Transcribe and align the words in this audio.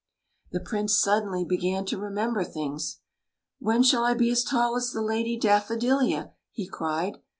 The 0.51 0.59
Prince 0.59 0.99
suddenly 0.99 1.45
began 1.45 1.85
to 1.85 1.97
remember 1.99 2.43
things." 2.43 3.01
When 3.59 3.83
shall 3.83 4.03
I 4.03 4.15
be 4.15 4.31
as 4.31 4.43
tall 4.43 4.75
as 4.75 4.89
the 4.89 5.01
Lady 5.03 5.37
Daffodilia?" 5.37 6.33
he 6.51 6.67
cried. 6.67 7.19